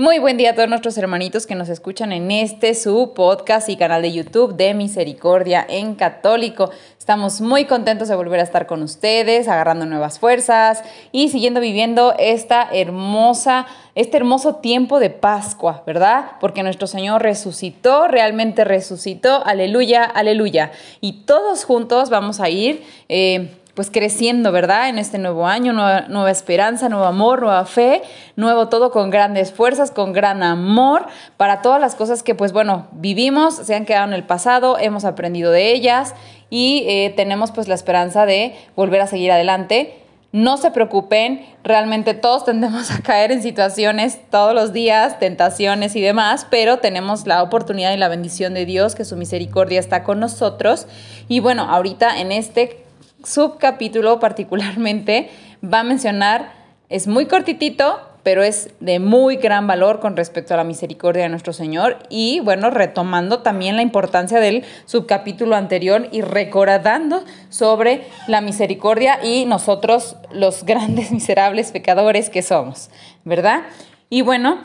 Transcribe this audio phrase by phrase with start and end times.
[0.00, 3.76] Muy buen día a todos nuestros hermanitos que nos escuchan en este su podcast y
[3.76, 6.70] canal de YouTube de Misericordia en Católico.
[6.96, 12.14] Estamos muy contentos de volver a estar con ustedes, agarrando nuevas fuerzas y siguiendo viviendo
[12.16, 13.66] esta hermosa,
[13.96, 16.26] este hermoso tiempo de Pascua, ¿verdad?
[16.38, 20.70] Porque nuestro Señor resucitó, realmente resucitó, aleluya, aleluya.
[21.00, 24.88] Y todos juntos vamos a ir eh, pues creciendo, ¿verdad?
[24.88, 28.02] En este nuevo año, nueva, esperanza, nuevo amor, nueva fe,
[28.34, 32.88] nuevo todo con grandes fuerzas, con gran amor para todas las cosas que pues bueno,
[32.90, 36.16] vivimos, se han quedado en el pasado, hemos aprendido de ellas
[36.50, 39.94] y eh, tenemos pues la esperanza de volver a seguir adelante.
[40.32, 46.00] No se preocupen, realmente todos tendemos a caer en situaciones todos los días, tentaciones y
[46.00, 50.18] demás, pero tenemos la oportunidad y la bendición de Dios, que su misericordia está con
[50.18, 50.88] nosotros.
[51.28, 52.87] Y bueno, ahorita en este
[53.24, 55.30] subcapítulo particularmente
[55.62, 56.52] va a mencionar,
[56.88, 61.28] es muy cortitito, pero es de muy gran valor con respecto a la misericordia de
[61.28, 68.40] nuestro Señor y bueno, retomando también la importancia del subcapítulo anterior y recordando sobre la
[68.40, 72.90] misericordia y nosotros los grandes miserables pecadores que somos,
[73.24, 73.62] ¿verdad?
[74.10, 74.58] Y bueno,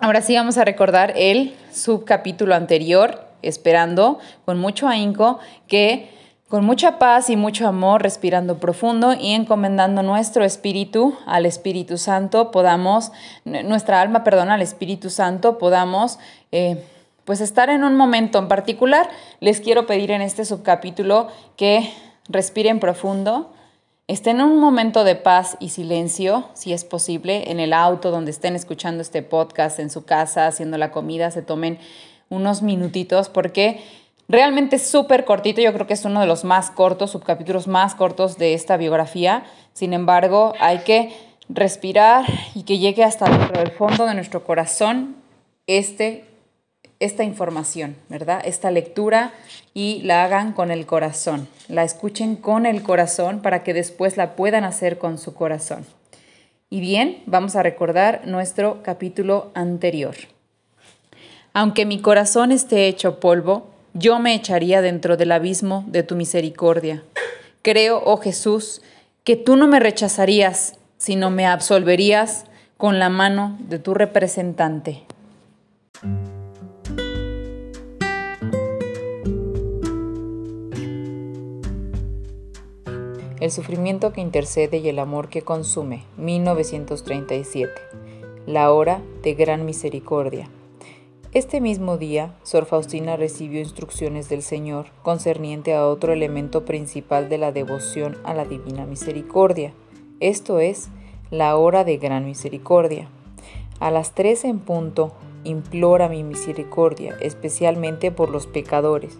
[0.00, 6.10] ahora sí vamos a recordar el subcapítulo anterior, esperando con mucho ahínco que
[6.50, 12.50] con mucha paz y mucho amor, respirando profundo y encomendando nuestro espíritu al Espíritu Santo,
[12.50, 13.12] podamos,
[13.44, 16.18] nuestra alma, perdón, al Espíritu Santo, podamos
[16.50, 16.84] eh,
[17.24, 19.08] pues estar en un momento en particular.
[19.38, 21.88] Les quiero pedir en este subcapítulo que
[22.28, 23.52] respiren profundo,
[24.08, 28.32] estén en un momento de paz y silencio, si es posible, en el auto donde
[28.32, 31.78] estén escuchando este podcast, en su casa, haciendo la comida, se tomen
[32.28, 33.80] unos minutitos porque
[34.30, 38.38] Realmente súper cortito, yo creo que es uno de los más cortos, subcapítulos más cortos
[38.38, 39.42] de esta biografía.
[39.72, 41.12] Sin embargo, hay que
[41.48, 45.16] respirar y que llegue hasta dentro del fondo de nuestro corazón
[45.66, 46.26] este,
[47.00, 48.40] esta información, ¿verdad?
[48.44, 49.32] Esta lectura
[49.74, 54.36] y la hagan con el corazón, la escuchen con el corazón para que después la
[54.36, 55.84] puedan hacer con su corazón.
[56.68, 60.14] Y bien, vamos a recordar nuestro capítulo anterior.
[61.52, 67.02] Aunque mi corazón esté hecho polvo, yo me echaría dentro del abismo de tu misericordia.
[67.62, 68.82] Creo, oh Jesús,
[69.24, 72.46] que tú no me rechazarías, sino me absolverías
[72.76, 75.02] con la mano de tu representante.
[83.40, 87.72] El sufrimiento que intercede y el amor que consume, 1937.
[88.46, 90.48] La hora de gran misericordia.
[91.32, 97.38] Este mismo día, Sor Faustina recibió instrucciones del Señor concerniente a otro elemento principal de
[97.38, 99.72] la devoción a la Divina Misericordia,
[100.18, 100.88] esto es,
[101.30, 103.08] la hora de gran misericordia.
[103.78, 105.12] A las tres en punto,
[105.44, 109.16] implora mi misericordia, especialmente por los pecadores,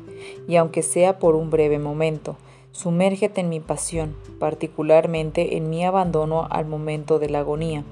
[0.48, 2.36] y aunque sea por un breve momento,
[2.72, 7.84] sumérgete en mi pasión, particularmente en mi abandono al momento de la agonía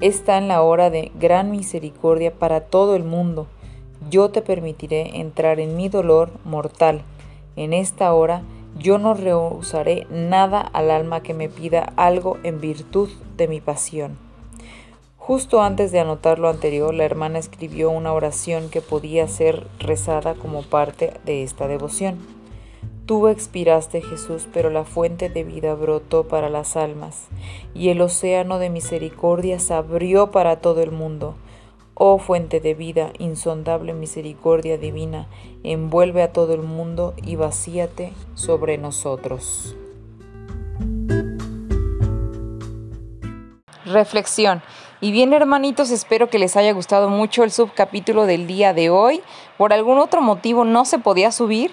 [0.00, 3.46] está en la hora de gran misericordia para todo el mundo.
[4.10, 7.02] Yo te permitiré entrar en mi dolor mortal.
[7.56, 8.42] En esta hora
[8.78, 14.18] yo no rehusaré nada al alma que me pida algo en virtud de mi pasión.
[15.16, 20.34] Justo antes de anotar lo anterior, la hermana escribió una oración que podía ser rezada
[20.34, 22.35] como parte de esta devoción.
[23.06, 27.28] Tú expiraste, Jesús, pero la fuente de vida brotó para las almas,
[27.72, 31.36] y el océano de misericordia se abrió para todo el mundo.
[31.94, 35.28] Oh fuente de vida, insondable misericordia divina,
[35.62, 39.76] envuelve a todo el mundo y vacíate sobre nosotros.
[43.84, 44.62] Reflexión.
[45.00, 49.22] Y bien hermanitos, espero que les haya gustado mucho el subcapítulo del día de hoy.
[49.58, 51.70] Por algún otro motivo no se podía subir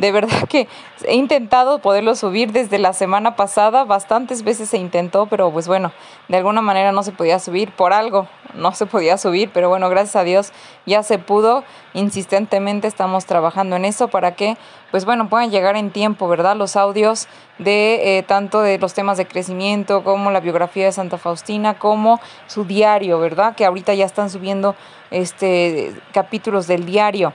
[0.00, 0.66] de verdad que
[1.04, 5.92] he intentado poderlo subir desde la semana pasada, bastantes veces se intentó, pero pues bueno,
[6.28, 9.90] de alguna manera no se podía subir por algo, no se podía subir, pero bueno,
[9.90, 10.52] gracias a Dios
[10.86, 11.64] ya se pudo.
[11.92, 14.56] Insistentemente estamos trabajando en eso para que,
[14.90, 16.56] pues bueno, puedan llegar en tiempo, ¿verdad?
[16.56, 21.18] Los audios de eh, tanto de los temas de crecimiento como la biografía de Santa
[21.18, 23.54] Faustina, como su diario, ¿verdad?
[23.54, 24.74] Que ahorita ya están subiendo
[25.10, 27.34] este capítulos del diario.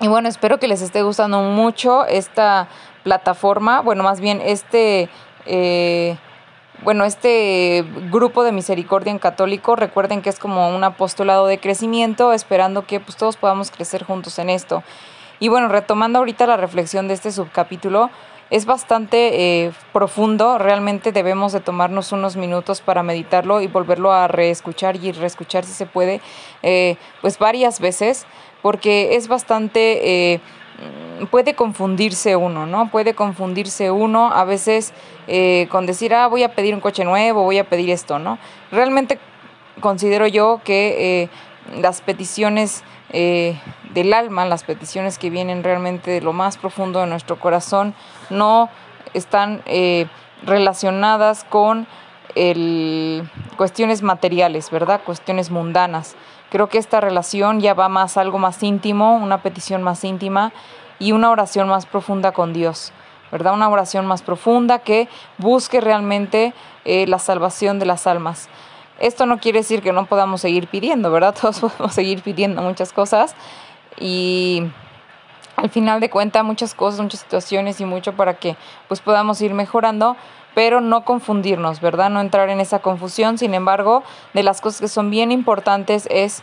[0.00, 2.68] Y bueno, espero que les esté gustando mucho esta
[3.04, 5.08] plataforma, bueno, más bien este...
[5.46, 6.16] Eh,
[6.82, 12.32] bueno, este grupo de misericordia en católico, recuerden que es como un apostolado de crecimiento,
[12.32, 14.82] esperando que pues, todos podamos crecer juntos en esto.
[15.40, 18.08] Y bueno, retomando ahorita la reflexión de este subcapítulo,
[18.50, 24.26] es bastante eh, profundo, realmente debemos de tomarnos unos minutos para meditarlo y volverlo a
[24.26, 26.20] reescuchar y reescuchar si se puede,
[26.62, 28.26] eh, pues varias veces,
[28.62, 30.34] porque es bastante...
[30.34, 30.40] Eh,
[31.30, 32.90] puede confundirse uno, ¿no?
[32.90, 34.94] Puede confundirse uno a veces
[35.68, 38.38] con decir, ah, voy a pedir un coche nuevo, voy a pedir esto, ¿no?
[38.72, 39.18] Realmente
[39.82, 41.28] considero yo que
[41.80, 43.58] las peticiones eh,
[43.92, 47.94] del alma, las peticiones que vienen realmente de lo más profundo de nuestro corazón,
[48.30, 48.68] no
[49.14, 49.62] están
[50.44, 51.88] relacionadas con
[53.56, 55.00] cuestiones materiales, ¿verdad?
[55.04, 56.14] Cuestiones mundanas.
[56.50, 60.52] Creo que esta relación ya va más algo más íntimo, una petición más íntima
[60.98, 62.92] y una oración más profunda con Dios,
[63.30, 63.54] ¿verdad?
[63.54, 65.08] Una oración más profunda que
[65.38, 66.52] busque realmente
[66.84, 68.48] eh, la salvación de las almas.
[69.00, 71.34] Esto no quiere decir que no podamos seguir pidiendo, ¿verdad?
[71.40, 73.34] Todos podemos seguir pidiendo muchas cosas
[73.98, 74.62] y
[75.56, 78.56] al final de cuentas muchas cosas, muchas situaciones y mucho para que
[78.88, 80.16] pues podamos ir mejorando,
[80.54, 82.10] pero no confundirnos, ¿verdad?
[82.10, 83.38] No entrar en esa confusión.
[83.38, 84.02] Sin embargo,
[84.34, 86.42] de las cosas que son bien importantes es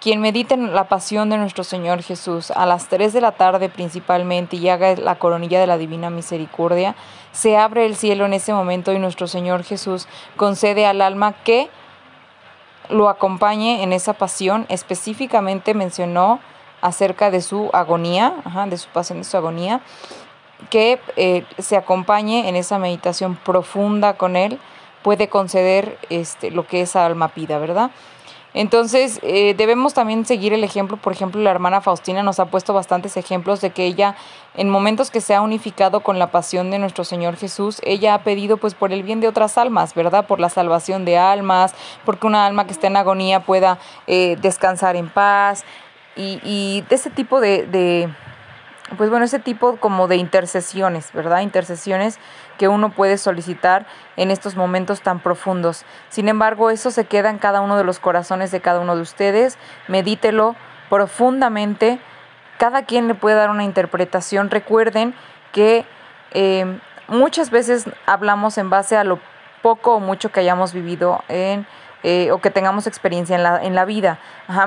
[0.00, 3.68] quien medite en la pasión de nuestro Señor Jesús a las 3 de la tarde
[3.70, 6.94] principalmente y haga la coronilla de la Divina Misericordia,
[7.32, 10.06] se abre el cielo en ese momento y nuestro Señor Jesús
[10.36, 11.70] concede al alma que
[12.88, 14.66] lo acompañe en esa pasión.
[14.68, 16.40] Específicamente mencionó
[16.80, 18.34] acerca de su agonía,
[18.68, 19.80] de su pasión, de su agonía
[20.70, 24.58] que eh, se acompañe en esa meditación profunda con Él,
[25.02, 27.90] puede conceder este, lo que esa alma pida, ¿verdad?
[28.54, 32.72] Entonces, eh, debemos también seguir el ejemplo, por ejemplo, la hermana Faustina nos ha puesto
[32.72, 34.14] bastantes ejemplos de que ella,
[34.54, 38.22] en momentos que se ha unificado con la pasión de nuestro Señor Jesús, ella ha
[38.22, 40.26] pedido pues por el bien de otras almas, ¿verdad?
[40.26, 41.74] Por la salvación de almas,
[42.04, 45.64] porque una alma que está en agonía pueda eh, descansar en paz
[46.14, 48.08] y, y de ese tipo de
[48.96, 51.40] pues bueno, ese tipo como de intercesiones, ¿verdad?
[51.40, 52.18] Intercesiones
[52.58, 53.86] que uno puede solicitar
[54.16, 55.84] en estos momentos tan profundos.
[56.10, 59.02] Sin embargo, eso se queda en cada uno de los corazones de cada uno de
[59.02, 59.58] ustedes.
[59.88, 60.54] Medítelo
[60.90, 61.98] profundamente.
[62.58, 64.50] Cada quien le puede dar una interpretación.
[64.50, 65.14] Recuerden
[65.52, 65.86] que
[66.32, 66.78] eh,
[67.08, 69.18] muchas veces hablamos en base a lo
[69.62, 71.66] poco o mucho que hayamos vivido en
[72.04, 74.18] eh, o que tengamos experiencia en la, en la vida.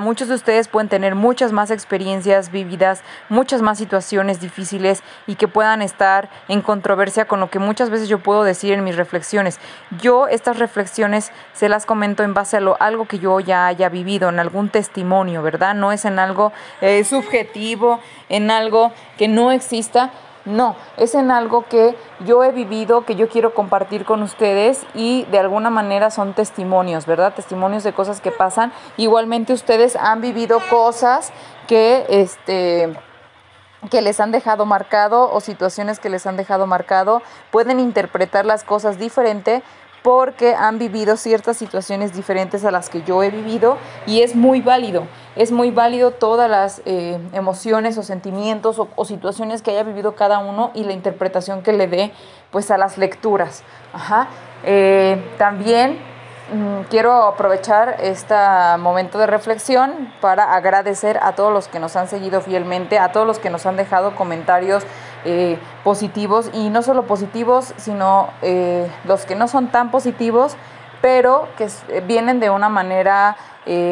[0.01, 5.47] muchos de ustedes pueden tener muchas más experiencias vividas, muchas más situaciones difíciles y que
[5.47, 9.59] puedan estar en controversia con lo que muchas veces yo puedo decir en mis reflexiones.
[10.01, 13.87] Yo estas reflexiones se las comento en base a lo, algo que yo ya haya
[13.87, 15.75] vivido, en algún testimonio, ¿verdad?
[15.75, 16.51] No es en algo
[16.81, 17.99] eh, subjetivo,
[18.29, 20.11] en algo que no exista,
[20.47, 21.95] no, es en algo que
[22.25, 27.05] yo he vivido, que yo quiero compartir con ustedes y de alguna manera son testimonios,
[27.05, 27.33] ¿verdad?
[27.33, 28.71] Testimonios de cosas que pasan.
[28.95, 31.31] Igualmente ustedes han vivido cosas
[31.67, 32.97] que este
[33.91, 37.21] que les han dejado marcado o situaciones que les han dejado marcado,
[37.51, 39.63] pueden interpretar las cosas diferente
[40.01, 44.61] porque han vivido ciertas situaciones diferentes a las que yo he vivido y es muy
[44.61, 45.05] válido,
[45.37, 50.39] es muy válido todas las eh, emociones o sentimientos o, situaciones que haya vivido cada
[50.39, 52.11] uno y la interpretación que le dé
[52.51, 53.63] pues a las lecturas.
[54.63, 55.99] Eh, también
[56.51, 58.35] mm, quiero aprovechar este
[58.79, 63.27] momento de reflexión para agradecer a todos los que nos han seguido fielmente, a todos
[63.27, 64.83] los que nos han dejado comentarios
[65.25, 68.29] eh, positivos y no solo positivos, sino
[69.05, 70.57] los que no son tan positivos,
[71.01, 73.35] pero que eh, vienen de una manera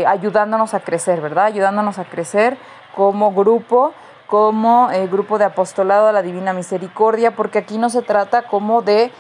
[0.08, 1.48] ayudándonos a crecer, ¿verdad?
[1.48, 2.58] Ayudándonos a crecer
[2.96, 3.92] como grupo
[4.26, 9.12] como grupo de apostolado a la Divina Misericordia, porque aquí no se trata como de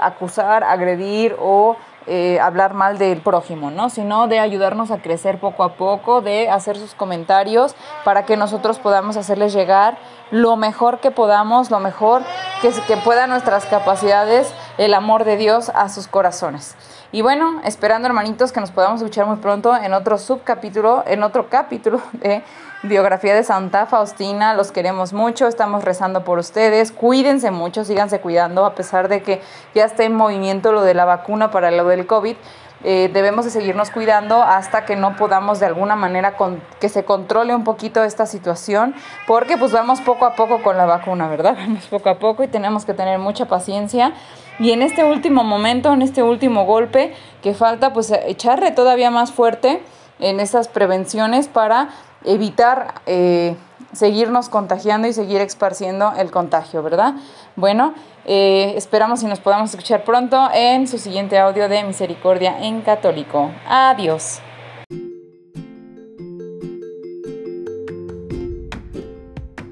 [0.00, 3.88] acusar, agredir o eh, hablar mal del prójimo, ¿no?
[3.88, 8.78] Sino de ayudarnos a crecer poco a poco, de hacer sus comentarios para que nosotros
[8.78, 9.96] podamos hacerles llegar
[10.30, 12.20] lo mejor que podamos, lo mejor
[12.60, 16.74] que, que puedan nuestras capacidades, el amor de Dios a sus corazones.
[17.12, 21.48] Y bueno, esperando hermanitos que nos podamos escuchar muy pronto en otro subcapítulo, en otro
[21.48, 22.42] capítulo de
[22.82, 24.54] biografía de Santa Faustina.
[24.54, 26.90] Los queremos mucho, estamos rezando por ustedes.
[26.90, 29.40] Cuídense mucho, síganse cuidando, a pesar de que
[29.74, 32.36] ya está en movimiento lo de la vacuna para lo del COVID.
[32.86, 37.04] Eh, debemos de seguirnos cuidando hasta que no podamos de alguna manera con, que se
[37.04, 38.94] controle un poquito esta situación,
[39.26, 41.56] porque pues vamos poco a poco con la vacuna, ¿verdad?
[41.58, 44.12] Vamos poco a poco y tenemos que tener mucha paciencia.
[44.58, 49.32] Y en este último momento, en este último golpe que falta, pues echarle todavía más
[49.32, 49.82] fuerte
[50.20, 51.88] en esas prevenciones para
[52.24, 53.56] evitar eh,
[53.94, 57.14] seguirnos contagiando y seguir esparciendo el contagio, ¿verdad?
[57.56, 62.80] Bueno, eh, esperamos y nos podamos escuchar pronto en su siguiente audio de Misericordia en
[62.82, 63.50] Católico.
[63.68, 64.40] Adiós.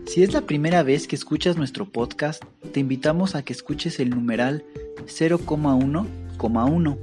[0.06, 4.10] Si es la primera vez que escuchas nuestro podcast, te invitamos a que escuches el
[4.10, 4.62] numeral
[5.06, 6.98] 0,1,1,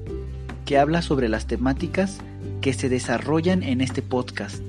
[0.65, 2.19] que habla sobre las temáticas
[2.61, 4.68] que se desarrollan en este podcast